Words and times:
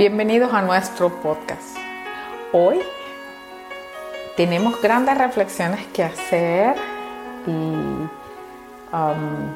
Bienvenidos 0.00 0.54
a 0.54 0.62
nuestro 0.62 1.10
podcast. 1.20 1.76
Hoy 2.52 2.78
tenemos 4.34 4.80
grandes 4.80 5.18
reflexiones 5.18 5.86
que 5.88 6.02
hacer 6.02 6.74
y 7.46 7.50
um, 7.50 8.08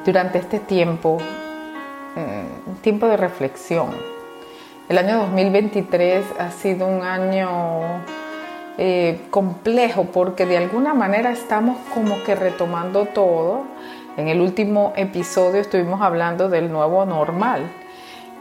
durante 0.05 0.37
este 0.37 0.59
tiempo, 0.59 1.17
un 2.15 2.73
mm, 2.73 2.75
tiempo 2.83 3.07
de 3.07 3.17
reflexión. 3.17 3.89
El 4.87 4.99
año 4.99 5.17
2023 5.21 6.23
ha 6.37 6.51
sido 6.51 6.85
un 6.85 7.01
año 7.01 8.03
eh, 8.77 9.21
complejo 9.31 10.03
porque 10.13 10.45
de 10.45 10.57
alguna 10.57 10.93
manera 10.93 11.31
estamos 11.31 11.79
como 11.91 12.23
que 12.23 12.35
retomando 12.35 13.07
todo. 13.07 13.63
En 14.15 14.27
el 14.27 14.39
último 14.41 14.93
episodio 14.95 15.59
estuvimos 15.59 16.03
hablando 16.03 16.49
del 16.49 16.71
nuevo 16.71 17.03
normal 17.03 17.67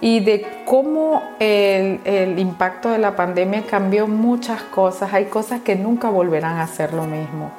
y 0.04 0.20
de 0.20 0.46
cómo 0.66 1.22
el, 1.38 2.38
impacto 2.38 2.90
de 2.90 2.98
la 2.98 3.16
pandemia 3.16 3.62
cambió 3.62 4.06
muchas 4.06 4.60
cosas. 4.60 5.14
Hay 5.14 5.24
cosas 5.24 5.62
que 5.62 5.76
nunca 5.76 6.10
volverán 6.10 6.58
a 6.58 6.66
ser 6.66 6.92
lo 6.92 7.04
mismo, 7.04 7.50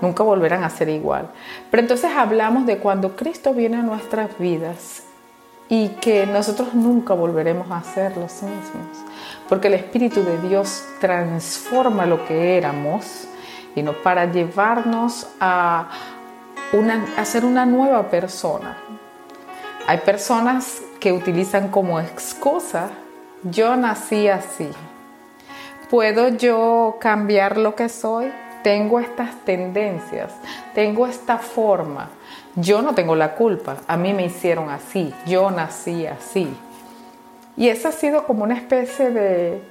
nunca 0.00 0.22
volverán 0.22 0.64
a 0.64 0.70
ser 0.70 0.88
igual. 0.88 1.28
Pero 1.70 1.82
entonces 1.82 2.10
hablamos 2.16 2.64
de 2.64 2.78
cuando 2.78 3.16
Cristo 3.16 3.52
viene 3.52 3.76
a 3.76 3.82
nuestras 3.82 4.38
vidas 4.38 5.02
y 5.68 5.88
que 6.00 6.24
nosotros 6.24 6.72
nunca 6.72 7.12
volveremos 7.12 7.70
a 7.70 7.82
ser 7.82 8.16
los 8.16 8.42
mismos, 8.44 8.96
porque 9.50 9.68
el 9.68 9.74
Espíritu 9.74 10.24
de 10.24 10.38
Dios 10.48 10.82
transforma 11.02 12.06
lo 12.06 12.24
que 12.24 12.56
éramos 12.56 13.28
y 13.74 13.82
no 13.82 13.92
para 13.92 14.24
llevarnos 14.24 15.28
a, 15.38 15.90
una, 16.72 17.04
a 17.18 17.26
ser 17.26 17.44
una 17.44 17.66
nueva 17.66 18.08
persona. 18.08 18.78
Hay 19.86 19.98
personas 19.98 20.80
que 21.00 21.12
utilizan 21.12 21.68
como 21.68 21.98
excusa, 21.98 22.90
yo 23.42 23.74
nací 23.74 24.28
así. 24.28 24.68
¿Puedo 25.88 26.28
yo 26.28 26.98
cambiar 27.00 27.56
lo 27.56 27.74
que 27.74 27.88
soy? 27.88 28.30
Tengo 28.62 29.00
estas 29.00 29.34
tendencias, 29.44 30.32
tengo 30.74 31.06
esta 31.06 31.38
forma. 31.38 32.10
Yo 32.54 32.82
no 32.82 32.94
tengo 32.94 33.16
la 33.16 33.34
culpa, 33.34 33.78
a 33.86 33.96
mí 33.96 34.12
me 34.12 34.26
hicieron 34.26 34.68
así, 34.68 35.14
yo 35.26 35.50
nací 35.50 36.06
así. 36.06 36.54
Y 37.56 37.68
esa 37.68 37.88
ha 37.88 37.92
sido 37.92 38.26
como 38.26 38.44
una 38.44 38.54
especie 38.54 39.10
de, 39.10 39.62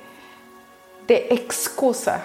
de 1.08 1.28
excusa 1.30 2.24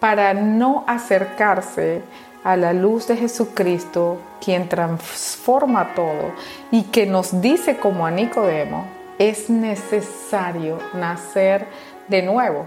para 0.00 0.34
no 0.34 0.84
acercarse 0.86 2.02
a 2.44 2.56
la 2.56 2.72
luz 2.72 3.06
de 3.06 3.16
Jesucristo, 3.16 4.18
quien 4.44 4.68
transforma 4.68 5.94
todo 5.94 6.32
y 6.70 6.84
que 6.84 7.06
nos 7.06 7.40
dice 7.40 7.76
como 7.76 8.06
a 8.06 8.10
Nicodemo, 8.10 8.86
es 9.18 9.48
necesario 9.48 10.78
nacer 10.94 11.66
de 12.08 12.22
nuevo. 12.22 12.66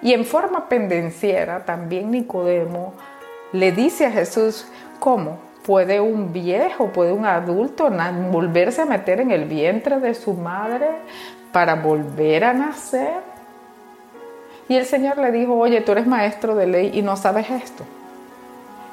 Y 0.00 0.12
en 0.12 0.24
forma 0.24 0.68
pendenciera 0.68 1.64
también 1.64 2.10
Nicodemo 2.10 2.94
le 3.52 3.72
dice 3.72 4.06
a 4.06 4.10
Jesús, 4.10 4.66
¿cómo? 4.98 5.38
¿Puede 5.64 6.00
un 6.00 6.32
viejo, 6.32 6.88
puede 6.92 7.12
un 7.12 7.26
adulto 7.26 7.90
volverse 8.30 8.82
a 8.82 8.86
meter 8.86 9.20
en 9.20 9.30
el 9.30 9.44
vientre 9.44 10.00
de 10.00 10.14
su 10.14 10.32
madre 10.32 10.88
para 11.52 11.74
volver 11.74 12.44
a 12.44 12.54
nacer? 12.54 13.20
Y 14.68 14.76
el 14.76 14.86
Señor 14.86 15.18
le 15.18 15.32
dijo, 15.32 15.54
oye, 15.54 15.80
tú 15.82 15.92
eres 15.92 16.06
maestro 16.06 16.54
de 16.54 16.66
ley 16.66 16.90
y 16.94 17.02
no 17.02 17.16
sabes 17.16 17.50
esto. 17.50 17.84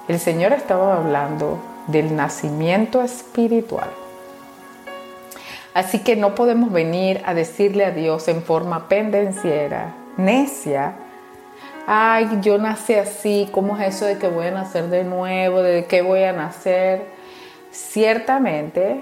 El 0.08 0.20
Señor 0.20 0.54
estaba 0.54 0.98
hablando 0.98 1.58
del 1.88 2.16
nacimiento 2.16 3.02
espiritual. 3.02 3.90
Así 5.74 6.00
que 6.00 6.16
no 6.16 6.36
podemos 6.36 6.72
venir 6.72 7.22
a 7.26 7.34
decirle 7.34 7.86
a 7.86 7.92
Dios 7.92 8.28
en 8.28 8.44
forma 8.44 8.88
pendenciera, 8.88 9.96
necia, 10.16 10.94
ay, 11.88 12.38
yo 12.42 12.60
nací 12.60 12.94
así, 12.94 13.50
¿cómo 13.52 13.78
es 13.78 13.96
eso 13.96 14.06
de 14.06 14.20
que 14.20 14.28
voy 14.28 14.46
a 14.46 14.52
nacer 14.52 14.90
de 14.90 15.04
nuevo? 15.04 15.64
¿De 15.64 15.86
qué 15.86 16.04
voy 16.04 16.24
a 16.24 16.34
nacer? 16.34 17.08
Ciertamente, 17.72 19.02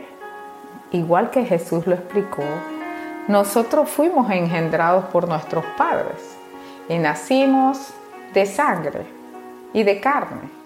igual 0.92 1.32
que 1.32 1.44
Jesús 1.44 1.86
lo 1.86 1.96
explicó, 1.96 2.44
nosotros 3.28 3.90
fuimos 3.90 4.32
engendrados 4.32 5.06
por 5.06 5.28
nuestros 5.28 5.66
padres 5.78 6.38
y 6.88 6.98
nacimos 6.98 7.94
de 8.34 8.46
sangre 8.46 9.06
y 9.74 9.84
de 9.84 10.00
carne. 10.00 10.63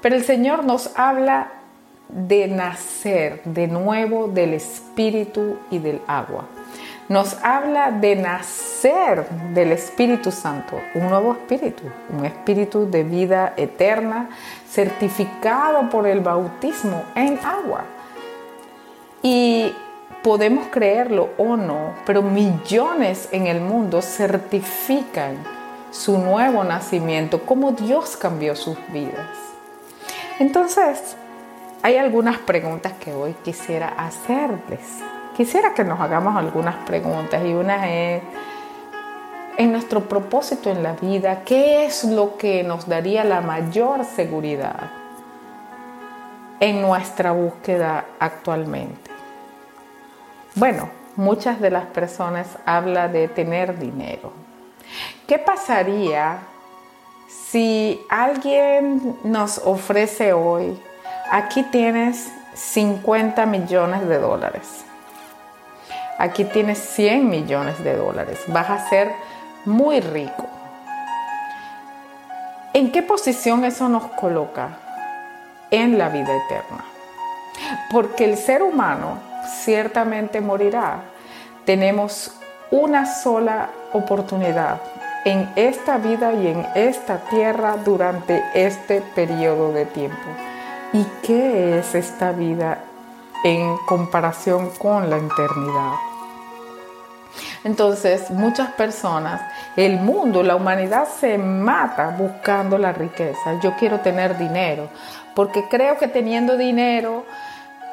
Pero 0.00 0.14
el 0.14 0.24
Señor 0.24 0.64
nos 0.64 0.96
habla 0.98 1.48
de 2.08 2.46
nacer 2.48 3.42
de 3.44 3.66
nuevo 3.66 4.28
del 4.28 4.54
Espíritu 4.54 5.58
y 5.70 5.78
del 5.78 6.00
agua. 6.06 6.44
Nos 7.08 7.42
habla 7.42 7.90
de 7.90 8.16
nacer 8.16 9.28
del 9.54 9.72
Espíritu 9.72 10.30
Santo, 10.30 10.78
un 10.94 11.08
nuevo 11.08 11.32
espíritu, 11.32 11.84
un 12.10 12.26
espíritu 12.26 12.90
de 12.90 13.02
vida 13.02 13.54
eterna, 13.56 14.28
certificado 14.68 15.88
por 15.88 16.06
el 16.06 16.20
bautismo 16.20 17.02
en 17.14 17.38
agua. 17.42 17.84
Y 19.22 19.72
podemos 20.22 20.66
creerlo 20.66 21.30
o 21.38 21.56
no, 21.56 21.94
pero 22.04 22.20
millones 22.20 23.30
en 23.32 23.46
el 23.46 23.62
mundo 23.62 24.02
certifican 24.02 25.38
su 25.90 26.18
nuevo 26.18 26.62
nacimiento, 26.62 27.40
cómo 27.40 27.72
Dios 27.72 28.18
cambió 28.18 28.54
sus 28.54 28.76
vidas. 28.92 29.47
Entonces, 30.38 31.16
hay 31.82 31.96
algunas 31.96 32.38
preguntas 32.38 32.92
que 33.00 33.12
hoy 33.12 33.34
quisiera 33.44 33.88
hacerles. 33.88 34.80
Quisiera 35.36 35.74
que 35.74 35.84
nos 35.84 36.00
hagamos 36.00 36.36
algunas 36.36 36.76
preguntas 36.84 37.42
y 37.44 37.52
una 37.52 37.88
es, 37.90 38.22
en 39.56 39.72
nuestro 39.72 40.08
propósito 40.08 40.70
en 40.70 40.84
la 40.84 40.92
vida, 40.92 41.42
¿qué 41.44 41.84
es 41.84 42.04
lo 42.04 42.36
que 42.36 42.62
nos 42.62 42.88
daría 42.88 43.24
la 43.24 43.40
mayor 43.40 44.04
seguridad 44.04 44.90
en 46.60 46.80
nuestra 46.82 47.32
búsqueda 47.32 48.04
actualmente? 48.20 49.10
Bueno, 50.54 50.88
muchas 51.16 51.60
de 51.60 51.70
las 51.70 51.86
personas 51.86 52.46
hablan 52.64 53.12
de 53.12 53.26
tener 53.26 53.78
dinero. 53.78 54.32
¿Qué 55.26 55.38
pasaría 55.38 56.38
si 57.28 58.06
alguien 58.08 59.18
nos 59.22 59.58
ofrece 59.58 60.32
hoy, 60.32 60.80
aquí 61.30 61.62
tienes 61.64 62.32
50 62.54 63.44
millones 63.44 64.08
de 64.08 64.18
dólares, 64.18 64.84
aquí 66.18 66.44
tienes 66.44 66.78
100 66.78 67.28
millones 67.28 67.84
de 67.84 67.96
dólares, 67.96 68.40
vas 68.48 68.70
a 68.70 68.88
ser 68.88 69.12
muy 69.66 70.00
rico. 70.00 70.46
¿En 72.72 72.92
qué 72.92 73.02
posición 73.02 73.64
eso 73.64 73.88
nos 73.88 74.04
coloca? 74.12 74.78
En 75.70 75.98
la 75.98 76.08
vida 76.08 76.34
eterna. 76.34 76.84
Porque 77.90 78.24
el 78.24 78.38
ser 78.38 78.62
humano 78.62 79.18
ciertamente 79.64 80.40
morirá. 80.40 81.02
Tenemos 81.66 82.32
una 82.70 83.04
sola 83.04 83.68
oportunidad 83.92 84.80
en 85.24 85.50
esta 85.56 85.98
vida 85.98 86.32
y 86.32 86.46
en 86.46 86.66
esta 86.74 87.18
tierra 87.28 87.76
durante 87.84 88.42
este 88.54 89.00
periodo 89.00 89.72
de 89.72 89.86
tiempo. 89.86 90.16
¿Y 90.92 91.04
qué 91.22 91.78
es 91.78 91.94
esta 91.94 92.32
vida 92.32 92.78
en 93.44 93.76
comparación 93.86 94.70
con 94.78 95.10
la 95.10 95.18
eternidad? 95.18 95.92
Entonces, 97.64 98.30
muchas 98.30 98.72
personas, 98.72 99.42
el 99.76 99.98
mundo, 100.00 100.42
la 100.42 100.56
humanidad 100.56 101.08
se 101.08 101.36
mata 101.38 102.14
buscando 102.16 102.78
la 102.78 102.92
riqueza. 102.92 103.60
Yo 103.60 103.74
quiero 103.76 104.00
tener 104.00 104.38
dinero, 104.38 104.88
porque 105.34 105.64
creo 105.68 105.98
que 105.98 106.08
teniendo 106.08 106.56
dinero 106.56 107.24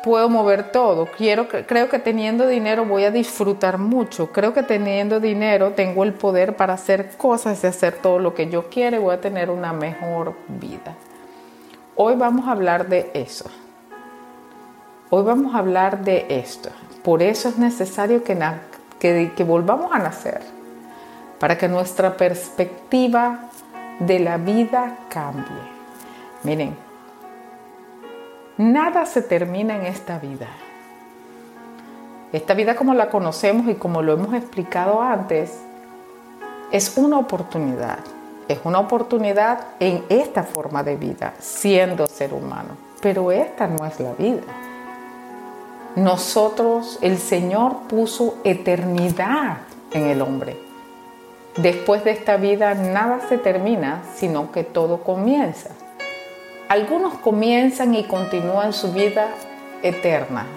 puedo 0.05 0.29
mover 0.29 0.71
todo. 0.71 1.07
Quiero, 1.07 1.47
creo 1.47 1.89
que 1.89 1.97
teniendo 1.97 2.45
dinero 2.45 2.85
voy 2.85 3.05
a 3.05 3.11
disfrutar 3.11 3.79
mucho. 3.79 4.31
Creo 4.31 4.53
que 4.53 4.61
teniendo 4.61 5.19
dinero 5.19 5.71
tengo 5.71 6.03
el 6.03 6.13
poder 6.13 6.55
para 6.55 6.75
hacer 6.75 7.17
cosas 7.17 7.63
y 7.63 7.67
hacer 7.67 7.95
todo 7.95 8.19
lo 8.19 8.35
que 8.35 8.47
yo 8.47 8.69
quiero 8.69 8.97
y 8.97 8.99
voy 8.99 9.15
a 9.15 9.19
tener 9.19 9.49
una 9.49 9.73
mejor 9.73 10.35
vida. 10.47 10.93
Hoy 11.95 12.13
vamos 12.15 12.47
a 12.47 12.51
hablar 12.51 12.87
de 12.87 13.09
eso. 13.15 13.49
Hoy 15.09 15.23
vamos 15.23 15.55
a 15.55 15.57
hablar 15.57 16.03
de 16.03 16.27
esto. 16.29 16.69
Por 17.03 17.23
eso 17.23 17.49
es 17.49 17.57
necesario 17.57 18.23
que, 18.23 18.37
que, 18.99 19.31
que 19.35 19.43
volvamos 19.43 19.91
a 19.91 19.97
nacer, 19.97 20.41
para 21.39 21.57
que 21.57 21.67
nuestra 21.67 22.15
perspectiva 22.15 23.49
de 23.97 24.19
la 24.19 24.37
vida 24.37 24.97
cambie. 25.09 25.45
Miren, 26.43 26.84
Nada 28.57 29.05
se 29.05 29.21
termina 29.21 29.75
en 29.75 29.85
esta 29.85 30.17
vida. 30.17 30.47
Esta 32.31 32.53
vida 32.53 32.75
como 32.75 32.93
la 32.93 33.09
conocemos 33.09 33.67
y 33.67 33.75
como 33.75 34.01
lo 34.01 34.13
hemos 34.13 34.33
explicado 34.33 35.01
antes, 35.01 35.59
es 36.71 36.97
una 36.97 37.17
oportunidad. 37.17 37.99
Es 38.47 38.59
una 38.63 38.79
oportunidad 38.79 39.59
en 39.79 40.05
esta 40.07 40.43
forma 40.43 40.83
de 40.83 40.95
vida, 40.95 41.33
siendo 41.39 42.07
ser 42.07 42.33
humano. 42.33 42.77
Pero 43.01 43.31
esta 43.31 43.67
no 43.67 43.85
es 43.85 43.99
la 43.99 44.13
vida. 44.13 44.43
Nosotros, 45.95 46.99
el 47.01 47.17
Señor 47.17 47.87
puso 47.89 48.37
eternidad 48.43 49.57
en 49.91 50.07
el 50.07 50.21
hombre. 50.21 50.57
Después 51.57 52.03
de 52.03 52.11
esta 52.11 52.37
vida 52.37 52.73
nada 52.73 53.21
se 53.27 53.37
termina, 53.37 54.01
sino 54.15 54.51
que 54.51 54.63
todo 54.63 55.01
comienza. 55.03 55.71
Algunos 56.67 57.13
comienzan 57.19 57.93
y 57.93 58.05
continúan 58.05 58.73
su 58.73 58.91
vida 58.91 59.27
eterna, 59.83 60.47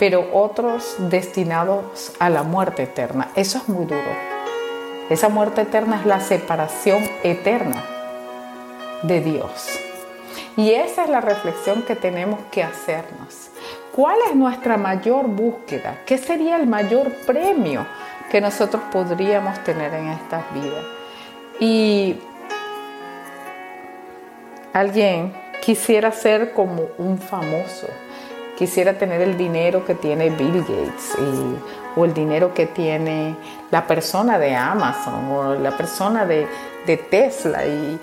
pero 0.00 0.28
otros 0.32 0.96
destinados 0.98 2.12
a 2.18 2.28
la 2.28 2.42
muerte 2.42 2.82
eterna. 2.82 3.28
Eso 3.36 3.58
es 3.58 3.68
muy 3.68 3.86
duro. 3.86 4.10
Esa 5.08 5.28
muerte 5.28 5.60
eterna 5.60 6.00
es 6.00 6.06
la 6.06 6.20
separación 6.20 7.08
eterna 7.22 7.84
de 9.04 9.20
Dios. 9.20 9.78
Y 10.56 10.72
esa 10.72 11.04
es 11.04 11.08
la 11.10 11.20
reflexión 11.20 11.82
que 11.82 11.94
tenemos 11.94 12.40
que 12.50 12.64
hacernos. 12.64 13.50
¿Cuál 13.94 14.16
es 14.28 14.34
nuestra 14.34 14.76
mayor 14.76 15.28
búsqueda? 15.28 16.00
¿Qué 16.04 16.18
sería 16.18 16.56
el 16.56 16.66
mayor 16.66 17.12
premio 17.26 17.86
que 18.30 18.40
nosotros 18.40 18.82
podríamos 18.90 19.62
tener 19.62 19.94
en 19.94 20.08
estas 20.08 20.42
vidas? 20.52 20.84
Y 21.60 22.16
alguien 24.76 25.32
quisiera 25.62 26.12
ser 26.12 26.52
como 26.52 26.88
un 26.98 27.18
famoso, 27.18 27.86
quisiera 28.58 28.92
tener 28.98 29.22
el 29.22 29.38
dinero 29.38 29.86
que 29.86 29.94
tiene 29.94 30.28
Bill 30.28 30.60
Gates 30.60 31.16
o 31.96 32.04
el 32.04 32.12
dinero 32.12 32.52
que 32.52 32.66
tiene 32.66 33.34
la 33.70 33.86
persona 33.86 34.38
de 34.38 34.54
Amazon 34.54 35.30
o 35.32 35.54
la 35.54 35.74
persona 35.78 36.26
de, 36.26 36.46
Tesla 37.10 37.64
y, 37.66 37.98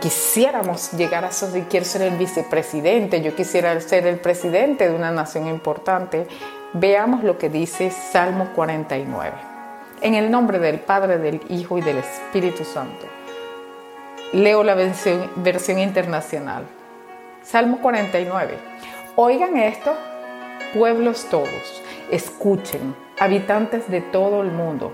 quisiéramos 0.00 0.92
llegar 0.92 1.24
a 1.24 1.28
eso, 1.28 1.48
quiero 1.68 1.86
ser 1.86 2.02
el 2.02 2.16
vicepresidente, 2.16 3.22
yo 3.22 3.34
quisiera 3.34 3.80
ser 3.80 4.06
el 4.06 4.20
presidente 4.20 4.88
de 4.88 4.94
una 4.94 5.10
nación 5.10 5.48
importante, 5.48 6.26
veamos 6.74 7.24
lo 7.24 7.38
que 7.38 7.48
dice 7.48 7.90
Salmo 7.90 8.50
49. 8.54 9.32
En 10.02 10.14
el 10.14 10.30
nombre 10.30 10.58
del 10.60 10.78
Padre, 10.78 11.18
del 11.18 11.40
Hijo 11.48 11.78
y 11.78 11.80
del 11.80 11.96
Espíritu 11.96 12.64
Santo. 12.64 13.17
Leo 14.32 14.62
la 14.62 14.74
versión, 14.74 15.78
internacional. 15.78 16.64
Salmo 17.42 17.78
49. 17.80 18.58
Oigan 19.16 19.56
esto, 19.56 19.94
pueblos 20.74 21.28
todos, 21.30 21.82
escuchen, 22.10 22.94
habitantes 23.18 23.88
de 23.88 24.02
todo 24.02 24.42
el 24.42 24.50
mundo, 24.50 24.92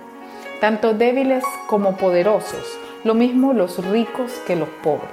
tanto 0.61 0.95
débiles 0.95 1.43
como 1.67 1.97
poderosos, 1.97 2.79
lo 3.03 3.15
mismo 3.15 3.53
los 3.53 3.85
ricos 3.85 4.31
que 4.47 4.55
los 4.55 4.69
pobres. 4.69 5.11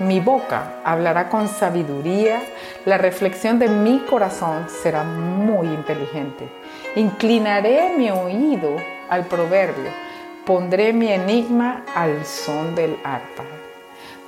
Mi 0.00 0.20
boca 0.20 0.74
hablará 0.84 1.30
con 1.30 1.48
sabiduría, 1.48 2.42
la 2.84 2.98
reflexión 2.98 3.58
de 3.58 3.68
mi 3.68 4.00
corazón 4.00 4.66
será 4.68 5.02
muy 5.02 5.68
inteligente. 5.68 6.46
Inclinaré 6.94 7.94
mi 7.96 8.10
oído 8.10 8.76
al 9.08 9.24
proverbio 9.24 10.05
pondré 10.46 10.92
mi 10.92 11.12
enigma 11.12 11.82
al 11.94 12.24
son 12.24 12.76
del 12.76 12.96
arpa. 13.04 13.42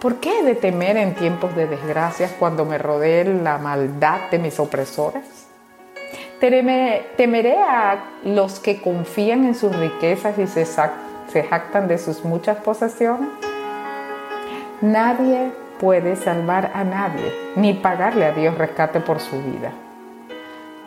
¿Por 0.01 0.17
qué 0.17 0.41
he 0.41 0.43
de 0.43 0.57
temer 0.57 0.97
en 0.97 1.15
tiempos 1.15 1.55
de 1.55 1.67
desgracias 1.67 2.33
cuando 2.39 2.65
me 2.65 2.77
rodee 2.77 3.25
la 3.25 3.59
maldad 3.59 4.29
de 4.31 4.39
mis 4.39 4.59
opresores? 4.59 5.47
Temeré 6.41 7.57
a 7.59 7.99
los 8.25 8.59
que 8.61 8.81
confían 8.81 9.45
en 9.45 9.55
sus 9.55 9.75
riquezas 9.77 10.39
y 10.39 10.47
se, 10.47 10.65
se 10.67 11.43
jactan 11.43 11.89
de 11.89 11.99
sus 11.99 12.25
muchas 12.25 12.59
posesiones. 12.59 13.29
Nadie 14.81 15.53
puede 15.81 16.17
salvar 16.17 16.73
a 16.75 16.85
nadie, 16.85 17.33
ni 17.57 17.75
pagarle 17.75 18.27
a 18.27 18.33
Dios 18.33 18.59
rescate 18.59 19.01
por 19.01 19.21
su 19.21 19.41
vida. 19.43 19.73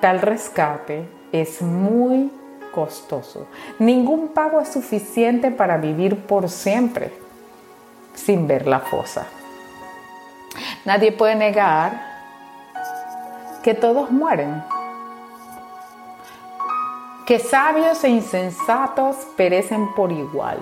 Tal 0.02 0.22
rescate 0.22 1.08
es 1.32 1.62
muy 1.62 2.32
costoso. 2.72 3.48
Ningún 3.80 4.30
pago 4.30 4.62
es 4.62 4.70
suficiente 4.70 5.52
para 5.52 5.78
vivir 5.78 6.26
por 6.26 6.50
siempre 6.50 7.12
sin 8.14 8.48
ver 8.48 8.68
la 8.68 8.80
fosa. 8.80 9.28
Nadie 10.86 11.12
puede 11.12 11.36
negar 11.36 12.10
que 13.64 13.74
todos 13.74 14.12
mueren, 14.12 14.64
que 17.26 17.40
sabios 17.40 18.04
e 18.04 18.10
insensatos 18.10 19.16
perecen 19.38 19.94
por 19.94 20.12
igual 20.12 20.58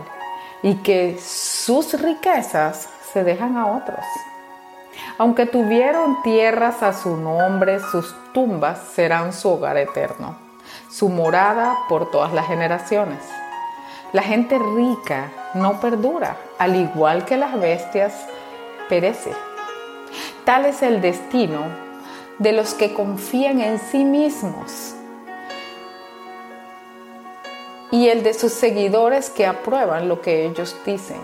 y 0.61 0.75
que 0.75 1.17
sus 1.19 1.99
riquezas 1.99 2.89
se 3.13 3.23
dejan 3.23 3.57
a 3.57 3.67
otros. 3.67 4.05
Aunque 5.17 5.45
tuvieron 5.45 6.21
tierras 6.21 6.83
a 6.83 6.93
su 6.93 7.15
nombre, 7.15 7.79
sus 7.79 8.13
tumbas 8.33 8.79
serán 8.93 9.33
su 9.33 9.49
hogar 9.49 9.77
eterno 9.77 10.48
su 10.89 11.07
morada 11.07 11.77
por 11.87 12.09
todas 12.09 12.33
las 12.33 12.47
generaciones. 12.47 13.19
La 14.11 14.23
gente 14.23 14.57
rica 14.57 15.31
no 15.53 15.79
perdura, 15.79 16.37
al 16.57 16.75
igual 16.75 17.25
que 17.25 17.37
las 17.37 17.59
bestias 17.59 18.13
perece. 18.89 19.31
Tal 20.45 20.65
es 20.65 20.81
el 20.81 20.99
destino 20.99 21.61
de 22.39 22.53
los 22.53 22.73
que 22.73 22.93
confían 22.93 23.61
en 23.61 23.79
sí 23.79 24.03
mismos 24.03 24.95
y 27.91 28.07
el 28.07 28.23
de 28.23 28.33
sus 28.33 28.53
seguidores 28.53 29.29
que 29.29 29.45
aprueban 29.45 30.09
lo 30.09 30.21
que 30.21 30.45
ellos 30.45 30.75
dicen. 30.85 31.19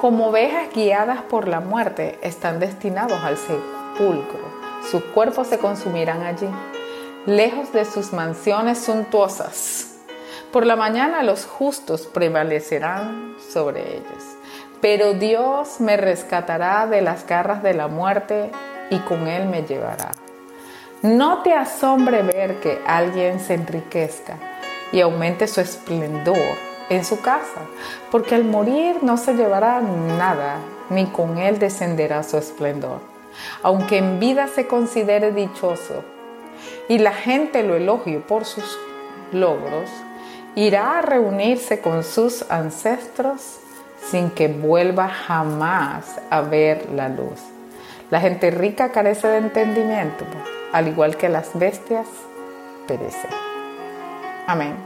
Como 0.00 0.28
ovejas 0.28 0.68
guiadas 0.72 1.22
por 1.22 1.48
la 1.48 1.60
muerte, 1.60 2.20
están 2.22 2.60
destinados 2.60 3.20
al 3.22 3.36
sepulcro. 3.36 4.56
Sus 4.90 5.02
cuerpos 5.06 5.48
se 5.48 5.58
consumirán 5.58 6.22
allí 6.22 6.48
lejos 7.26 7.72
de 7.72 7.84
sus 7.84 8.12
mansiones 8.12 8.78
suntuosas. 8.78 9.96
Por 10.52 10.64
la 10.64 10.76
mañana 10.76 11.24
los 11.24 11.44
justos 11.44 12.06
prevalecerán 12.06 13.34
sobre 13.52 13.96
ellos, 13.96 14.24
pero 14.80 15.12
Dios 15.12 15.80
me 15.80 15.96
rescatará 15.96 16.86
de 16.86 17.02
las 17.02 17.26
garras 17.26 17.64
de 17.64 17.74
la 17.74 17.88
muerte 17.88 18.50
y 18.90 19.00
con 19.00 19.26
él 19.26 19.46
me 19.46 19.64
llevará. 19.64 20.12
No 21.02 21.42
te 21.42 21.52
asombre 21.52 22.22
ver 22.22 22.60
que 22.60 22.80
alguien 22.86 23.40
se 23.40 23.54
enriquezca 23.54 24.38
y 24.92 25.00
aumente 25.00 25.48
su 25.48 25.60
esplendor 25.60 26.56
en 26.88 27.04
su 27.04 27.20
casa, 27.20 27.62
porque 28.12 28.36
al 28.36 28.44
morir 28.44 28.98
no 29.02 29.16
se 29.16 29.34
llevará 29.34 29.80
nada, 29.80 30.58
ni 30.90 31.06
con 31.06 31.38
él 31.38 31.58
descenderá 31.58 32.22
su 32.22 32.38
esplendor. 32.38 33.00
Aunque 33.62 33.98
en 33.98 34.20
vida 34.20 34.46
se 34.46 34.68
considere 34.68 35.32
dichoso, 35.32 36.04
y 36.88 36.98
la 36.98 37.12
gente 37.12 37.62
lo 37.62 37.76
elogie 37.76 38.18
por 38.18 38.44
sus 38.44 38.78
logros, 39.32 39.90
irá 40.54 40.98
a 40.98 41.02
reunirse 41.02 41.80
con 41.80 42.04
sus 42.04 42.50
ancestros 42.50 43.60
sin 44.10 44.30
que 44.30 44.48
vuelva 44.48 45.08
jamás 45.08 46.20
a 46.30 46.40
ver 46.40 46.90
la 46.90 47.08
luz. 47.08 47.40
La 48.10 48.20
gente 48.20 48.50
rica 48.50 48.92
carece 48.92 49.26
de 49.26 49.38
entendimiento, 49.38 50.24
al 50.72 50.88
igual 50.88 51.16
que 51.16 51.28
las 51.28 51.58
bestias 51.58 52.06
perecen. 52.86 53.30
Amén. 54.46 54.76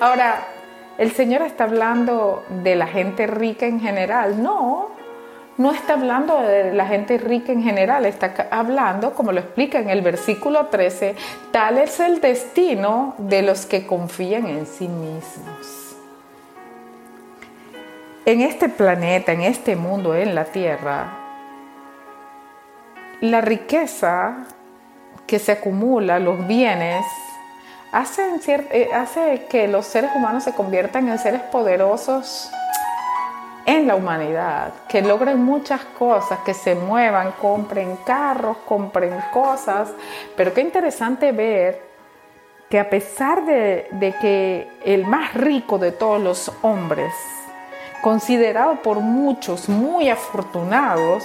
Ahora, 0.00 0.48
el 0.98 1.12
Señor 1.12 1.42
está 1.42 1.64
hablando 1.64 2.44
de 2.62 2.74
la 2.74 2.86
gente 2.86 3.26
rica 3.26 3.66
en 3.66 3.80
general. 3.80 4.42
No, 4.42 4.90
no 5.56 5.70
está 5.70 5.94
hablando 5.94 6.40
de 6.40 6.72
la 6.72 6.86
gente 6.86 7.18
rica 7.18 7.52
en 7.52 7.62
general, 7.62 8.06
está 8.06 8.48
hablando, 8.50 9.14
como 9.14 9.32
lo 9.32 9.40
explica 9.40 9.78
en 9.78 9.88
el 9.88 10.02
versículo 10.02 10.66
13, 10.66 11.14
tal 11.52 11.78
es 11.78 12.00
el 12.00 12.20
destino 12.20 13.14
de 13.18 13.42
los 13.42 13.66
que 13.66 13.86
confían 13.86 14.46
en 14.46 14.66
sí 14.66 14.88
mismos. 14.88 15.96
En 18.26 18.40
este 18.40 18.68
planeta, 18.68 19.32
en 19.32 19.42
este 19.42 19.76
mundo, 19.76 20.14
en 20.14 20.34
la 20.34 20.46
Tierra, 20.46 21.18
la 23.20 23.40
riqueza 23.40 24.46
que 25.26 25.38
se 25.38 25.52
acumula, 25.52 26.18
los 26.18 26.46
bienes, 26.46 27.04
hacen, 27.92 28.40
eh, 28.48 28.88
hace 28.92 29.46
que 29.48 29.68
los 29.68 29.86
seres 29.86 30.10
humanos 30.16 30.44
se 30.44 30.52
conviertan 30.52 31.08
en 31.08 31.18
seres 31.18 31.42
poderosos 31.42 32.50
en 33.66 33.86
la 33.86 33.96
humanidad, 33.96 34.72
que 34.88 35.02
logren 35.02 35.42
muchas 35.42 35.80
cosas, 35.98 36.40
que 36.40 36.54
se 36.54 36.74
muevan, 36.74 37.32
compren 37.32 37.96
carros, 38.04 38.58
compren 38.66 39.14
cosas, 39.32 39.92
pero 40.36 40.52
qué 40.52 40.60
interesante 40.60 41.32
ver 41.32 41.94
que 42.68 42.78
a 42.78 42.90
pesar 42.90 43.44
de, 43.44 44.14
que 44.20 44.68
el 44.84 45.06
más 45.06 45.34
rico 45.34 45.78
de 45.78 45.92
todos 45.92 46.20
los 46.20 46.52
hombres, 46.62 47.14
considerado 48.02 48.82
por 48.82 49.00
muchos 49.00 49.68
muy 49.68 50.10
afortunados, 50.10 51.24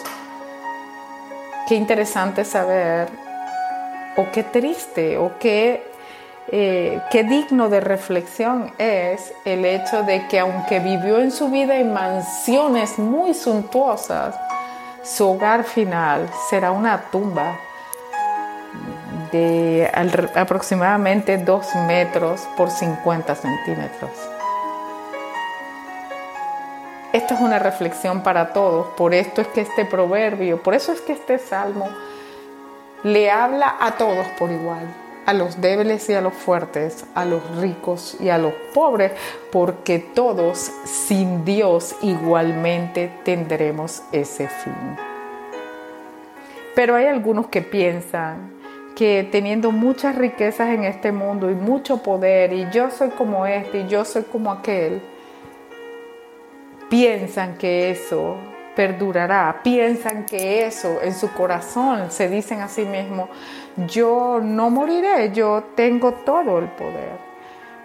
qué 1.68 1.76
interesante 1.76 2.46
saber, 2.46 3.10
o 4.16 4.32
qué 4.32 4.44
triste, 4.44 5.18
o 5.18 5.38
qué 5.40 5.89
eh, 6.52 7.00
qué 7.12 7.24
digno 7.24 7.70
de 7.70 7.80
reflexión 7.80 8.74
es 8.80 9.34
el 9.46 9.66
hecho 9.66 10.04
de 10.04 10.28
que 10.28 10.40
aunque 10.40 10.80
vivió 10.80 11.20
en 11.20 11.32
su 11.32 11.50
vida 11.50 11.76
en 11.78 11.94
mansiones 11.94 12.98
muy 12.98 13.36
suntuosas, 13.36 14.36
su 15.04 15.30
hogar 15.30 15.64
final 15.64 16.28
será 16.50 16.72
una 16.72 17.04
tumba 17.12 17.56
de 19.32 19.90
aproximadamente 20.36 21.38
2 21.38 21.76
metros 21.88 22.42
por 22.58 22.72
50 22.72 23.36
centímetros. 23.36 24.12
Esto 27.14 27.34
es 27.34 27.42
una 27.42 27.60
reflexión 27.60 28.22
para 28.22 28.54
todos, 28.54 28.88
por 28.96 29.14
esto 29.14 29.42
es 29.42 29.48
que 29.50 29.62
este 29.62 29.86
proverbio, 29.86 30.62
por 30.64 30.74
eso 30.74 30.92
es 30.92 31.02
que 31.02 31.14
este 31.14 31.38
salmo 31.38 31.90
le 33.04 33.32
habla 33.32 33.78
a 33.80 33.92
todos 33.94 34.28
por 34.38 34.52
igual, 34.52 34.88
a 35.30 35.34
los 35.34 35.62
débiles 35.62 36.10
y 36.10 36.16
a 36.16 36.22
los 36.22 36.34
fuertes, 36.34 37.06
a 37.14 37.24
los 37.24 37.58
ricos 37.58 38.18
y 38.20 38.30
a 38.30 38.40
los 38.40 38.52
pobres, 38.74 39.12
porque 39.52 40.00
todos 40.00 40.58
sin 40.86 41.46
Dios 41.46 41.96
igualmente 42.02 43.12
tendremos 43.24 44.02
ese 44.12 44.48
fin. 44.48 44.74
Pero 46.74 46.96
hay 46.96 47.06
algunos 47.06 47.48
que 47.50 47.62
piensan 47.62 48.54
que 48.96 49.30
teniendo 49.32 49.72
muchas 49.72 50.16
riquezas 50.16 50.70
en 50.70 50.84
este 50.84 51.12
mundo 51.12 51.52
y 51.52 51.54
mucho 51.54 52.02
poder, 52.02 52.52
y 52.52 52.68
yo 52.72 52.90
soy 52.90 53.10
como 53.10 53.46
este 53.46 53.82
y 53.82 53.88
yo 53.88 54.06
soy 54.06 54.24
como 54.24 54.52
aquel, 54.52 55.00
piensan 56.90 57.56
que 57.60 57.92
eso 57.92 58.36
perdurará, 58.80 59.60
piensan 59.62 60.26
que 60.26 60.66
eso 60.66 61.02
en 61.02 61.14
su 61.14 61.34
corazón 61.34 62.10
se 62.12 62.30
dicen 62.30 62.62
a 62.62 62.70
sí 62.70 62.86
mismos, 62.86 63.28
yo 63.76 64.40
no 64.42 64.70
moriré, 64.70 65.34
yo 65.34 65.66
tengo 65.76 66.14
todo 66.14 66.60
el 66.60 66.70
poder. 66.70 67.18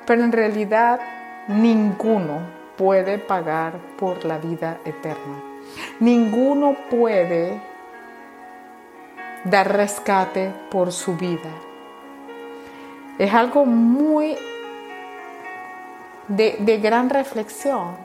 Pero 0.07 0.23
en 0.23 0.31
realidad 0.31 1.01
ninguno 1.49 2.39
puede 2.79 3.19
pagar 3.19 3.73
por 3.99 4.25
la 4.25 4.39
vida 4.39 4.79
eterna. 4.85 5.43
Ninguno 5.99 6.77
puede 6.89 7.61
dar 9.43 9.77
rescate 9.77 10.53
por 10.71 10.93
su 10.93 11.17
vida. 11.17 11.51
Es 13.19 13.35
algo 13.35 13.67
muy 13.67 14.37
de, 16.29 16.55
de 16.61 16.79
gran 16.79 17.11
reflexión 17.11 18.04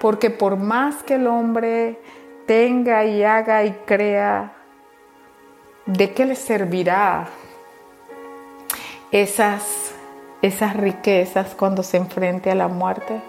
porque 0.00 0.30
por 0.30 0.56
más 0.56 1.02
que 1.02 1.14
el 1.14 1.26
hombre 1.26 2.00
tenga 2.46 3.04
y 3.04 3.22
haga 3.22 3.64
y 3.64 3.72
crea, 3.86 4.52
¿de 5.86 6.12
qué 6.12 6.26
le 6.26 6.36
servirá 6.36 7.26
esas, 9.10 9.94
esas 10.42 10.76
riquezas 10.76 11.54
cuando 11.54 11.82
se 11.82 11.96
enfrente 11.96 12.50
a 12.50 12.54
la 12.54 12.68
muerte? 12.68 13.20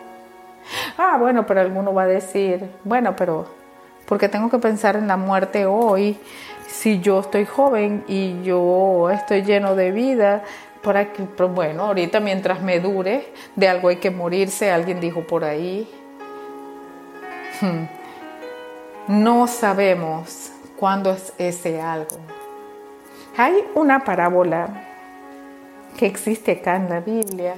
Ah, 0.98 1.17
bueno, 1.19 1.45
pero 1.45 1.62
alguno 1.62 1.93
va 1.93 2.03
a 2.03 2.07
decir, 2.07 2.69
bueno, 2.84 3.15
pero 3.15 3.45
porque 4.07 4.29
tengo 4.29 4.50
que 4.50 4.60
pensar 4.60 4.95
en 4.95 5.07
la 5.07 5.17
muerte 5.17 5.65
hoy 5.65 6.17
si 6.67 7.00
yo 7.00 7.19
estoy 7.19 7.45
joven 7.45 8.03
y 8.07 8.43
yo 8.43 9.10
estoy 9.10 9.43
lleno 9.43 9.75
de 9.75 9.91
vida? 9.91 10.43
Para 10.84 11.12
que, 11.12 11.24
bueno, 11.24 11.86
ahorita 11.86 12.19
mientras 12.19 12.62
me 12.62 12.79
dure, 12.79 13.34
de 13.55 13.67
algo 13.67 13.89
hay 13.89 13.95
que 13.95 14.12
morirse, 14.12 14.69
alguien 14.69 15.00
dijo 15.00 15.22
por 15.22 15.43
ahí. 15.43 15.89
Hmm. 17.62 17.85
No 19.07 19.47
sabemos 19.47 20.51
cuándo 20.77 21.12
es 21.12 21.31
ese 21.38 21.79
algo. 21.79 22.17
Hay 23.38 23.63
una 23.75 24.03
parábola 24.03 24.67
que 25.97 26.05
existe 26.05 26.53
acá 26.53 26.75
en 26.75 26.89
la 26.89 27.00
Biblia 27.00 27.55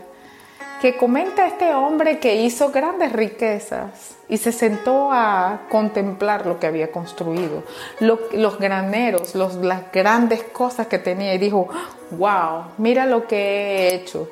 que 0.82 0.96
comenta 0.96 1.48
este 1.48 1.74
hombre 1.74 2.20
que 2.20 2.36
hizo 2.36 2.72
grandes 2.72 3.12
riquezas 3.12 4.16
y 4.30 4.38
se 4.38 4.51
sentó 4.51 5.12
a 5.12 5.62
contemplar 5.70 6.46
lo 6.46 6.60
que 6.60 6.68
había 6.68 6.92
construido, 6.92 7.63
los 8.00 8.60
graneros, 8.60 9.34
las 9.34 9.92
grandes 9.92 10.44
cosas 10.44 10.86
que 10.88 11.00
tenía 11.00 11.34
y 11.34 11.39
dijo, 11.39 11.68
wow, 12.12 12.66
mira 12.77 13.08
lo 13.08 13.27
que 13.27 13.38
he 13.38 13.96
hecho 13.96 14.30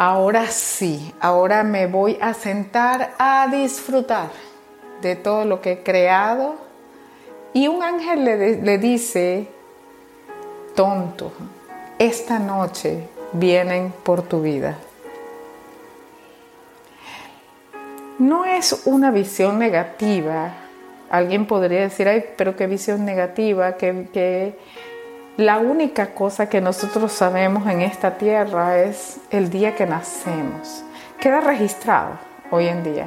ahora 0.00 0.46
sí, 0.46 1.12
ahora 1.20 1.62
me 1.62 1.86
voy 1.86 2.16
a 2.22 2.32
sentar 2.32 3.12
a 3.18 3.46
disfrutar 3.48 4.30
de 5.02 5.14
todo 5.14 5.44
lo 5.44 5.60
que 5.60 5.72
he 5.72 5.82
creado. 5.82 6.54
Y 7.52 7.68
un 7.68 7.82
ángel 7.82 8.24
le, 8.24 8.78
dice, 8.78 9.46
tonto, 10.74 11.32
esta 11.98 12.38
noche 12.38 13.08
vienen 13.34 13.92
por 14.02 14.22
tu 14.22 14.40
vida. 14.40 14.78
No 18.18 18.46
es 18.46 18.80
una 18.86 19.10
visión 19.10 19.58
negativa. 19.58 20.54
Alguien 21.10 21.44
podría 21.44 21.80
decir, 21.80 22.08
ay, 22.08 22.24
pero 22.38 22.56
qué 22.56 22.66
visión 22.66 23.04
negativa, 23.04 23.76
que 23.76 24.56
la 25.40 25.58
única 25.58 26.08
cosa 26.08 26.50
que 26.50 26.60
nosotros 26.60 27.12
sabemos 27.12 27.66
en 27.66 27.80
esta 27.80 28.18
tierra 28.18 28.78
es 28.78 29.18
el 29.30 29.48
día 29.48 29.74
que 29.74 29.86
nacemos. 29.86 30.84
Queda 31.18 31.40
registrado 31.40 32.18
hoy 32.50 32.68
en 32.68 32.82
día. 32.84 33.06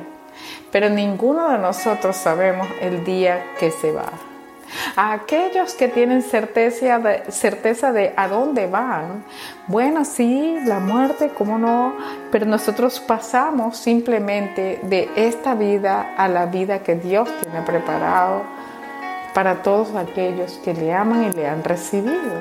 Pero 0.72 0.90
ninguno 0.90 1.50
de 1.50 1.60
nosotros 1.60 2.16
sabemos 2.16 2.68
el 2.82 3.06
día 3.06 3.44
que 3.60 3.70
se 3.70 3.92
va. 3.92 4.10
A 4.96 5.14
aquellos 5.14 5.76
que 5.76 5.88
tienen 5.88 6.24
certeza 6.24 6.98
de, 6.98 7.32
certeza 7.32 7.92
de 7.92 8.14
a 8.18 8.28
dónde 8.28 8.66
van, 8.66 9.24
bueno, 9.68 10.04
sí, 10.04 10.58
la 10.66 10.80
muerte, 10.80 11.30
cómo 11.38 11.60
no, 11.60 11.96
pero 12.32 12.48
nosotros 12.48 13.00
pasamos 13.00 13.78
simplemente 13.78 14.80
de 14.82 15.08
esta 15.16 15.54
vida 15.54 16.16
a 16.18 16.28
la 16.28 16.48
vida 16.48 16.80
que 16.80 16.96
Dios 16.96 17.30
tiene 17.44 17.62
preparado 17.62 18.63
para 19.34 19.64
todos 19.64 19.96
aquellos 19.96 20.54
que 20.64 20.74
le 20.74 20.94
aman 20.94 21.26
y 21.26 21.32
le 21.32 21.48
han 21.48 21.64
recibido. 21.64 22.34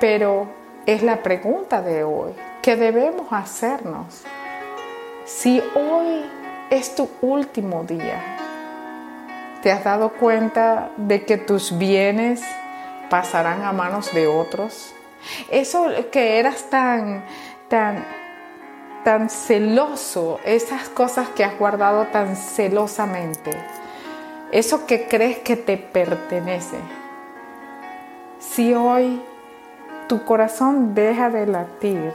Pero 0.00 0.48
es 0.86 1.02
la 1.02 1.22
pregunta 1.22 1.82
de 1.82 2.04
hoy, 2.04 2.32
¿qué 2.62 2.76
debemos 2.76 3.28
hacernos? 3.30 4.24
Si 5.24 5.62
hoy 5.74 6.24
es 6.70 6.94
tu 6.94 7.08
último 7.22 7.84
día, 7.84 8.22
¿te 9.62 9.72
has 9.72 9.84
dado 9.84 10.10
cuenta 10.10 10.90
de 10.96 11.24
que 11.24 11.38
tus 11.38 11.78
bienes 11.78 12.42
pasarán 13.08 13.62
a 13.62 13.72
manos 13.72 14.12
de 14.12 14.26
otros? 14.26 14.94
Eso 15.50 15.86
que 16.10 16.38
eras 16.38 16.68
tan, 16.68 17.24
tan, 17.68 18.04
tan 19.04 19.30
celoso, 19.30 20.40
esas 20.44 20.88
cosas 20.90 21.28
que 21.30 21.44
has 21.44 21.58
guardado 21.58 22.06
tan 22.08 22.36
celosamente, 22.36 23.52
eso 24.54 24.86
que 24.86 25.08
crees 25.08 25.38
que 25.38 25.56
te 25.56 25.76
pertenece. 25.76 26.76
Si 28.38 28.72
hoy 28.72 29.20
tu 30.06 30.24
corazón 30.24 30.94
deja 30.94 31.28
de 31.28 31.44
latir, 31.48 32.12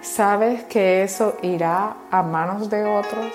sabes 0.00 0.62
que 0.62 1.02
eso 1.02 1.36
irá 1.42 1.96
a 2.12 2.22
manos 2.22 2.70
de 2.70 2.84
otros 2.84 3.26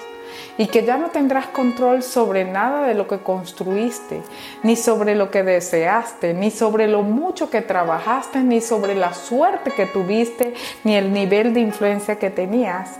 y 0.57 0.67
que 0.67 0.85
ya 0.85 0.95
no 0.95 1.09
tendrás 1.09 1.47
control 1.47 2.03
sobre 2.03 2.45
nada 2.45 2.87
de 2.87 2.93
lo 2.93 3.05
que 3.05 3.19
construiste, 3.19 4.21
ni 4.63 4.77
sobre 4.77 5.13
lo 5.13 5.29
que 5.29 5.43
deseaste, 5.43 6.33
ni 6.33 6.51
sobre 6.51 6.87
lo 6.87 7.01
mucho 7.01 7.49
que 7.49 7.61
trabajaste, 7.61 8.39
ni 8.43 8.61
sobre 8.61 8.95
la 8.95 9.13
suerte 9.13 9.71
que 9.71 9.87
tuviste, 9.87 10.53
ni 10.85 10.95
el 10.95 11.11
nivel 11.11 11.53
de 11.53 11.59
influencia 11.59 12.17
que 12.17 12.29
tenías, 12.29 12.91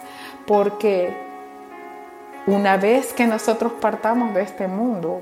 porque 0.45 1.22
una 2.45 2.75
vez 2.75 3.13
que 3.13 3.25
nosotros 3.25 3.71
partamos 3.79 4.33
de 4.33 4.41
este 4.41 4.67
mundo, 4.67 5.21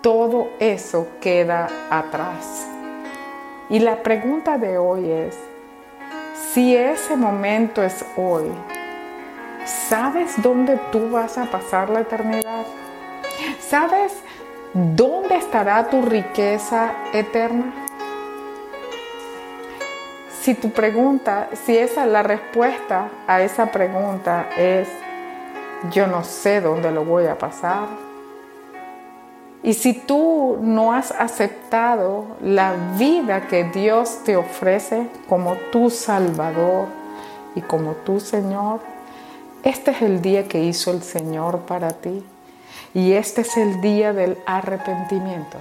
todo 0.00 0.48
eso 0.58 1.06
queda 1.20 1.68
atrás. 1.88 2.66
Y 3.68 3.78
la 3.78 4.02
pregunta 4.02 4.58
de 4.58 4.76
hoy 4.76 5.08
es, 5.10 5.38
si 6.52 6.76
ese 6.76 7.16
momento 7.16 7.82
es 7.82 8.04
hoy, 8.16 8.50
¿sabes 9.64 10.42
dónde 10.42 10.78
tú 10.90 11.10
vas 11.10 11.38
a 11.38 11.44
pasar 11.44 11.88
la 11.90 12.00
eternidad? 12.00 12.66
¿Sabes 13.60 14.12
dónde 14.74 15.36
estará 15.36 15.88
tu 15.88 16.02
riqueza 16.02 16.92
eterna? 17.12 17.72
Si 20.40 20.54
tu 20.54 20.72
pregunta, 20.72 21.50
si 21.64 21.78
esa 21.78 22.04
la 22.04 22.24
respuesta 22.24 23.08
a 23.28 23.42
esa 23.42 23.66
pregunta 23.66 24.48
es 24.56 24.88
yo 25.90 26.06
no 26.06 26.24
sé 26.24 26.60
dónde 26.60 26.90
lo 26.90 27.04
voy 27.04 27.26
a 27.26 27.38
pasar. 27.38 27.88
Y 29.62 29.74
si 29.74 29.94
tú 29.94 30.58
no 30.60 30.92
has 30.92 31.12
aceptado 31.12 32.26
la 32.40 32.74
vida 32.98 33.46
que 33.46 33.64
Dios 33.64 34.24
te 34.24 34.36
ofrece 34.36 35.06
como 35.28 35.54
tu 35.70 35.88
Salvador 35.88 36.86
y 37.54 37.60
como 37.60 37.92
tu 37.92 38.18
Señor, 38.18 38.80
este 39.62 39.92
es 39.92 40.02
el 40.02 40.20
día 40.20 40.48
que 40.48 40.60
hizo 40.60 40.90
el 40.90 41.02
Señor 41.02 41.60
para 41.60 41.90
ti. 41.90 42.24
Y 42.94 43.12
este 43.12 43.42
es 43.42 43.56
el 43.56 43.80
día 43.80 44.12
del 44.12 44.36
arrepentimiento. 44.46 45.58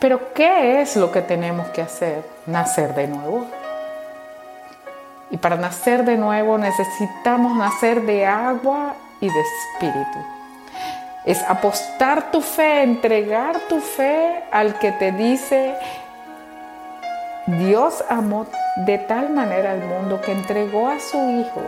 Pero 0.00 0.32
¿qué 0.34 0.80
es 0.80 0.96
lo 0.96 1.12
que 1.12 1.22
tenemos 1.22 1.68
que 1.68 1.82
hacer? 1.82 2.24
Nacer 2.46 2.94
de 2.94 3.06
nuevo. 3.06 3.46
Y 5.30 5.36
para 5.36 5.56
nacer 5.56 6.04
de 6.04 6.16
nuevo 6.16 6.58
necesitamos 6.58 7.56
nacer 7.56 8.02
de 8.02 8.26
agua 8.26 8.94
y 9.20 9.28
de 9.28 9.40
espíritu. 9.40 10.18
Es 11.24 11.42
apostar 11.42 12.30
tu 12.30 12.40
fe, 12.40 12.82
entregar 12.82 13.60
tu 13.68 13.80
fe 13.80 14.42
al 14.50 14.78
que 14.78 14.92
te 14.92 15.12
dice, 15.12 15.74
Dios 17.46 18.04
amó 18.08 18.46
de 18.76 18.98
tal 18.98 19.30
manera 19.30 19.72
al 19.72 19.80
mundo 19.80 20.20
que 20.20 20.32
entregó 20.32 20.88
a 20.88 20.98
su 20.98 21.18
Hijo 21.30 21.62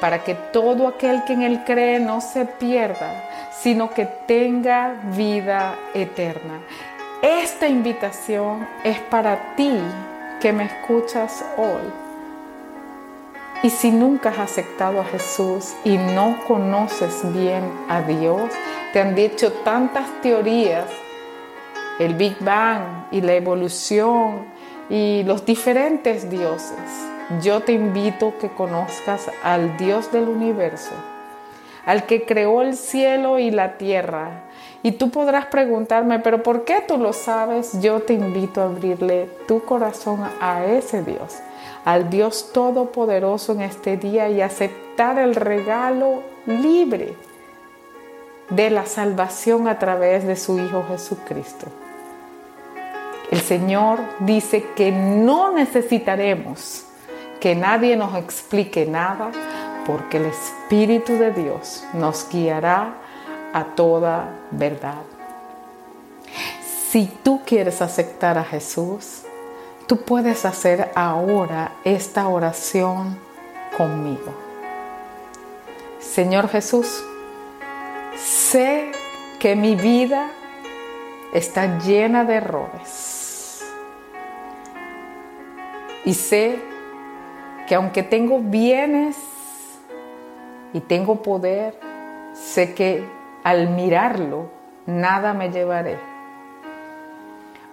para 0.00 0.22
que 0.22 0.34
todo 0.34 0.86
aquel 0.86 1.24
que 1.24 1.32
en 1.32 1.42
Él 1.42 1.62
cree 1.64 1.98
no 1.98 2.20
se 2.20 2.44
pierda, 2.44 3.24
sino 3.50 3.88
que 3.90 4.04
tenga 4.04 4.94
vida 5.16 5.76
eterna. 5.94 6.60
Esta 7.22 7.68
invitación 7.68 8.68
es 8.84 8.98
para 8.98 9.54
ti 9.56 9.72
que 10.40 10.52
me 10.52 10.64
escuchas 10.64 11.42
hoy. 11.56 12.03
Y 13.64 13.70
si 13.70 13.90
nunca 13.90 14.28
has 14.28 14.38
aceptado 14.38 15.00
a 15.00 15.04
Jesús 15.04 15.74
y 15.82 15.96
no 15.96 16.38
conoces 16.46 17.20
bien 17.32 17.64
a 17.88 18.02
Dios, 18.02 18.52
te 18.92 19.00
han 19.00 19.16
dicho 19.16 19.52
tantas 19.64 20.06
teorías, 20.22 20.86
el 21.98 22.14
Big 22.14 22.36
Bang 22.38 23.08
y 23.10 23.20
la 23.20 23.34
evolución 23.34 24.46
y 24.88 25.24
los 25.24 25.44
diferentes 25.44 26.30
dioses 26.30 27.04
yo 27.42 27.60
te 27.60 27.72
invito 27.72 28.34
que 28.38 28.50
conozcas 28.50 29.30
al 29.42 29.76
Dios 29.78 30.12
del 30.12 30.28
universo, 30.28 30.92
al 31.86 32.04
que 32.04 32.26
creó 32.26 32.62
el 32.62 32.76
cielo 32.76 33.38
y 33.38 33.50
la 33.50 33.78
tierra. 33.78 34.42
Y 34.84 34.92
tú 34.92 35.10
podrás 35.10 35.46
preguntarme, 35.46 36.18
pero 36.18 36.42
¿por 36.42 36.66
qué 36.66 36.84
tú 36.86 36.98
lo 36.98 37.14
sabes? 37.14 37.80
Yo 37.80 38.00
te 38.00 38.12
invito 38.12 38.60
a 38.60 38.64
abrirle 38.64 39.30
tu 39.48 39.64
corazón 39.64 40.20
a 40.42 40.66
ese 40.66 41.02
Dios, 41.02 41.38
al 41.86 42.10
Dios 42.10 42.50
Todopoderoso 42.52 43.54
en 43.54 43.62
este 43.62 43.96
día 43.96 44.28
y 44.28 44.42
aceptar 44.42 45.18
el 45.18 45.36
regalo 45.36 46.22
libre 46.44 47.14
de 48.50 48.68
la 48.68 48.84
salvación 48.84 49.68
a 49.68 49.78
través 49.78 50.26
de 50.26 50.36
su 50.36 50.58
Hijo 50.58 50.84
Jesucristo. 50.86 51.66
El 53.30 53.40
Señor 53.40 54.00
dice 54.18 54.66
que 54.76 54.92
no 54.92 55.50
necesitaremos 55.50 56.84
que 57.40 57.54
nadie 57.54 57.96
nos 57.96 58.14
explique 58.16 58.84
nada, 58.84 59.30
porque 59.86 60.18
el 60.18 60.26
Espíritu 60.26 61.14
de 61.14 61.30
Dios 61.30 61.84
nos 61.94 62.28
guiará 62.28 62.98
a 63.54 63.64
toda 63.76 64.30
verdad. 64.50 65.02
Si 66.88 67.06
tú 67.22 67.40
quieres 67.46 67.80
aceptar 67.80 68.36
a 68.36 68.42
Jesús, 68.42 69.22
tú 69.86 69.98
puedes 69.98 70.44
hacer 70.44 70.90
ahora 70.96 71.70
esta 71.84 72.26
oración 72.26 73.16
conmigo. 73.76 74.34
Señor 76.00 76.48
Jesús, 76.48 77.04
sé 78.16 78.90
que 79.38 79.54
mi 79.54 79.76
vida 79.76 80.30
está 81.32 81.78
llena 81.78 82.24
de 82.24 82.34
errores 82.34 83.64
y 86.04 86.14
sé 86.14 86.60
que 87.68 87.76
aunque 87.76 88.02
tengo 88.02 88.40
bienes 88.40 89.16
y 90.72 90.80
tengo 90.80 91.22
poder, 91.22 91.78
sé 92.32 92.74
que 92.74 93.23
al 93.44 93.68
mirarlo 93.68 94.48
nada 94.86 95.34
me 95.34 95.50
llevaré. 95.50 95.98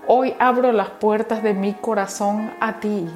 Hoy 0.05 0.35
abro 0.39 0.71
las 0.73 0.89
puertas 0.89 1.41
de 1.41 1.53
mi 1.53 1.73
corazón 1.73 2.51
a 2.59 2.79
ti 2.79 3.09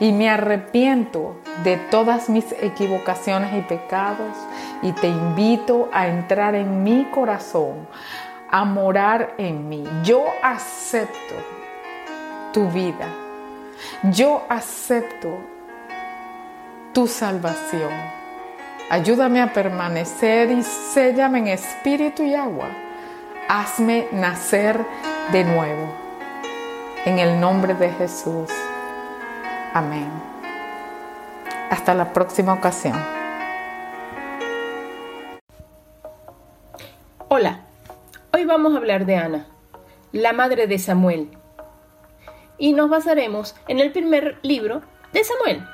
y 0.00 0.12
me 0.12 0.28
arrepiento 0.28 1.36
de 1.64 1.78
todas 1.78 2.28
mis 2.28 2.52
equivocaciones 2.52 3.54
y 3.54 3.62
pecados 3.62 4.36
y 4.82 4.92
te 4.92 5.08
invito 5.08 5.88
a 5.92 6.08
entrar 6.08 6.54
en 6.54 6.82
mi 6.82 7.04
corazón, 7.06 7.88
a 8.50 8.64
morar 8.64 9.34
en 9.38 9.68
mí. 9.68 9.84
Yo 10.04 10.22
acepto 10.42 11.34
tu 12.52 12.68
vida. 12.68 13.08
Yo 14.12 14.42
acepto 14.50 15.38
tu 16.92 17.06
salvación. 17.06 18.21
Ayúdame 18.90 19.40
a 19.40 19.52
permanecer 19.52 20.50
y 20.50 20.62
séllame 20.62 21.38
en 21.38 21.48
espíritu 21.48 22.22
y 22.22 22.34
agua. 22.34 22.68
Hazme 23.48 24.06
nacer 24.12 24.78
de 25.32 25.44
nuevo. 25.44 25.94
En 27.04 27.18
el 27.18 27.40
nombre 27.40 27.74
de 27.74 27.90
Jesús. 27.90 28.50
Amén. 29.72 30.10
Hasta 31.70 31.94
la 31.94 32.12
próxima 32.12 32.52
ocasión. 32.52 33.02
Hola, 37.28 37.60
hoy 38.34 38.44
vamos 38.44 38.74
a 38.74 38.76
hablar 38.76 39.06
de 39.06 39.16
Ana, 39.16 39.46
la 40.12 40.34
madre 40.34 40.66
de 40.66 40.78
Samuel. 40.78 41.30
Y 42.58 42.74
nos 42.74 42.90
basaremos 42.90 43.56
en 43.68 43.80
el 43.80 43.90
primer 43.90 44.38
libro 44.42 44.82
de 45.14 45.24
Samuel. 45.24 45.66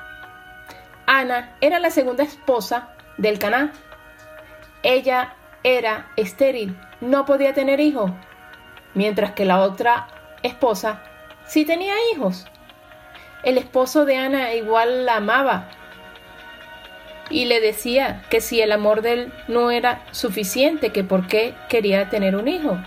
Ana 1.07 1.57
era 1.61 1.81
la 1.81 1.91
segunda 1.91 2.23
esposa 2.23 2.95
del 3.19 3.39
Caná. 3.39 3.73
Ella 4.83 5.35
era 5.63 6.11
estéril, 6.17 6.77
no 7.01 7.27
podía 7.27 7.53
tener 7.53 7.81
hijos, 7.81 8.13
mientras 8.95 9.33
que 9.33 9.45
la 9.45 9.61
otra 9.61 10.09
esposa 10.43 11.03
sí 11.47 11.65
tenía 11.65 11.95
hijos. 12.13 12.47
El 13.43 13.59
esposo 13.59 14.05
de 14.05 14.17
Ana 14.17 14.55
igual 14.55 15.05
la 15.05 15.17
amaba 15.17 15.69
y 17.31 17.45
le 17.45 17.61
decía 17.61 18.23
que 18.31 18.41
si 18.41 18.61
el 18.61 18.73
amor 18.73 19.03
de 19.03 19.13
él 19.13 19.33
no 19.49 19.71
era 19.71 20.03
suficiente, 20.13 20.91
que 20.91 21.05
por 21.05 21.27
qué 21.27 21.55
quería 21.69 22.09
tener 22.09 22.37
un 22.37 22.49
hijo. 22.49 22.79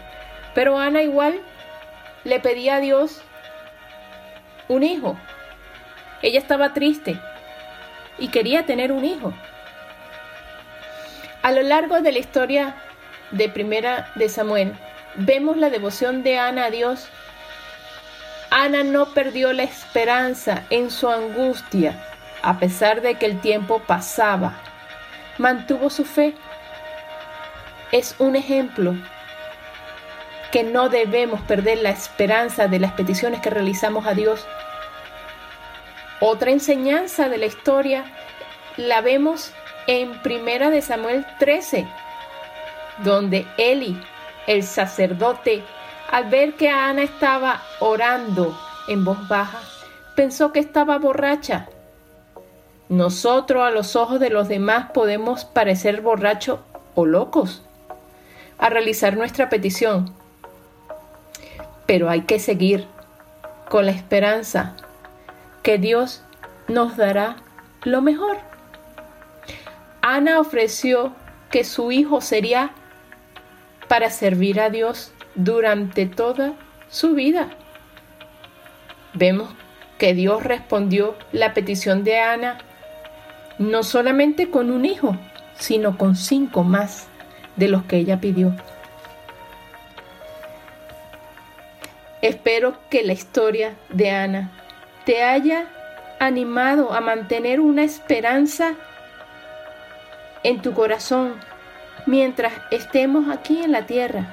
Pero 0.53 0.79
Ana 0.79 1.03
igual 1.03 1.39
le 2.23 2.39
pedía 2.39 2.75
a 2.75 2.79
Dios 2.79 3.21
un 4.67 4.83
hijo. 4.83 5.17
Ella 6.21 6.39
estaba 6.39 6.73
triste 6.73 7.19
y 8.17 8.29
quería 8.29 8.65
tener 8.65 8.91
un 8.91 9.05
hijo. 9.05 9.33
A 11.41 11.51
lo 11.51 11.61
largo 11.61 12.01
de 12.01 12.11
la 12.11 12.19
historia 12.19 12.75
de 13.31 13.49
Primera 13.49 14.11
de 14.15 14.29
Samuel, 14.29 14.73
vemos 15.15 15.57
la 15.57 15.69
devoción 15.69 16.23
de 16.23 16.37
Ana 16.37 16.65
a 16.65 16.71
Dios. 16.71 17.07
Ana 18.49 18.83
no 18.83 19.13
perdió 19.13 19.53
la 19.53 19.63
esperanza 19.63 20.63
en 20.69 20.91
su 20.91 21.09
angustia, 21.09 22.03
a 22.41 22.59
pesar 22.59 23.01
de 23.01 23.15
que 23.15 23.25
el 23.25 23.39
tiempo 23.41 23.79
pasaba. 23.79 24.53
Mantuvo 25.37 25.89
su 25.89 26.05
fe. 26.05 26.35
Es 27.91 28.15
un 28.19 28.35
ejemplo 28.35 28.95
que 30.51 30.63
no 30.63 30.89
debemos 30.89 31.41
perder 31.41 31.79
la 31.79 31.89
esperanza 31.89 32.67
de 32.67 32.79
las 32.79 32.91
peticiones 32.93 33.41
que 33.41 33.49
realizamos 33.49 34.05
a 34.05 34.13
Dios 34.13 34.45
otra 36.23 36.51
enseñanza 36.51 37.29
de 37.29 37.39
la 37.39 37.47
historia 37.47 38.05
la 38.77 39.01
vemos 39.01 39.51
en 39.91 40.21
Primera 40.21 40.69
de 40.69 40.81
Samuel 40.81 41.25
13, 41.37 41.85
donde 43.03 43.45
Eli, 43.57 44.01
el 44.47 44.63
sacerdote, 44.63 45.63
al 46.09 46.29
ver 46.29 46.53
que 46.53 46.69
Ana 46.69 47.03
estaba 47.03 47.61
orando 47.81 48.57
en 48.87 49.03
voz 49.03 49.27
baja, 49.27 49.59
pensó 50.15 50.53
que 50.53 50.61
estaba 50.61 50.97
borracha. 50.97 51.67
Nosotros 52.87 53.63
a 53.63 53.71
los 53.71 53.97
ojos 53.97 54.21
de 54.21 54.29
los 54.29 54.47
demás 54.47 54.91
podemos 54.93 55.43
parecer 55.43 55.99
borrachos 55.99 56.61
o 56.95 57.05
locos 57.05 57.61
a 58.59 58.69
realizar 58.69 59.17
nuestra 59.17 59.49
petición, 59.49 60.13
pero 61.85 62.09
hay 62.09 62.21
que 62.21 62.39
seguir 62.39 62.87
con 63.67 63.85
la 63.87 63.91
esperanza 63.91 64.77
que 65.63 65.77
Dios 65.77 66.23
nos 66.69 66.95
dará 66.95 67.35
lo 67.83 68.01
mejor. 68.01 68.50
Ana 70.01 70.39
ofreció 70.39 71.13
que 71.51 71.63
su 71.63 71.91
hijo 71.91 72.21
sería 72.21 72.71
para 73.87 74.09
servir 74.09 74.59
a 74.59 74.69
Dios 74.69 75.13
durante 75.35 76.05
toda 76.05 76.53
su 76.89 77.13
vida. 77.13 77.49
Vemos 79.13 79.53
que 79.97 80.13
Dios 80.13 80.43
respondió 80.43 81.15
la 81.31 81.53
petición 81.53 82.03
de 82.03 82.19
Ana 82.19 82.57
no 83.59 83.83
solamente 83.83 84.49
con 84.49 84.71
un 84.71 84.85
hijo, 84.85 85.15
sino 85.59 85.97
con 85.97 86.15
cinco 86.15 86.63
más 86.63 87.07
de 87.55 87.67
los 87.67 87.83
que 87.83 87.97
ella 87.97 88.19
pidió. 88.19 88.55
Espero 92.21 92.77
que 92.89 93.03
la 93.03 93.13
historia 93.13 93.75
de 93.89 94.09
Ana 94.09 94.51
te 95.05 95.23
haya 95.23 95.67
animado 96.19 96.93
a 96.93 97.01
mantener 97.01 97.59
una 97.59 97.83
esperanza 97.83 98.73
en 100.43 100.61
tu 100.61 100.73
corazón 100.73 101.35
mientras 102.05 102.53
estemos 102.71 103.29
aquí 103.29 103.61
en 103.61 103.71
la 103.71 103.85
tierra. 103.85 104.25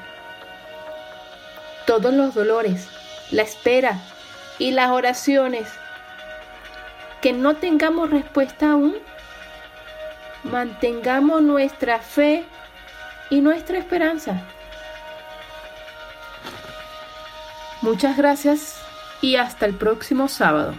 Todos 1.87 2.13
los 2.13 2.35
dolores, 2.35 2.89
la 3.31 3.43
espera 3.43 3.99
y 4.59 4.73
las 4.73 4.91
oraciones 4.91 5.69
que 7.21 7.33
no 7.33 7.57
tengamos 7.57 8.11
respuesta 8.11 8.73
aún, 8.73 8.97
mantengamos 10.45 11.43
nuestra 11.43 11.99
fe 11.99 12.45
y 13.31 13.41
nuestra 13.41 13.79
esperanza. 13.79 14.43
Muchas 17.81 18.17
gracias 18.17 18.81
y 19.21 19.37
hasta 19.37 19.67
el 19.67 19.75
próximo 19.75 20.29
sábado. 20.29 20.75